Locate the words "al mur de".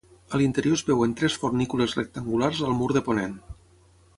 2.71-3.05